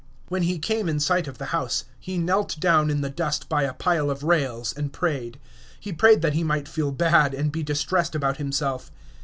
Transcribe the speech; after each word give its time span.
When 0.29 0.41
he 0.41 0.57
came 0.57 0.89
in 0.89 0.99
sight 0.99 1.27
of 1.27 1.37
the 1.37 1.45
house, 1.53 1.85
he 1.99 2.17
knelt 2.17 2.59
down 2.59 2.89
in 2.89 3.01
the 3.01 3.09
dust 3.11 3.47
by 3.47 3.65
a 3.65 3.73
pile 3.75 4.09
of 4.09 4.23
rails 4.23 4.73
and 4.75 4.91
prayed. 4.91 5.39
He 5.79 5.93
prayed 5.93 6.23
that 6.23 6.33
he 6.33 6.43
might 6.43 6.67
feel 6.67 6.91
bad, 6.91 7.35
and 7.35 7.51
be 7.51 7.61
distressed 7.61 8.15
about 8.15 8.37
himself. 8.37 8.89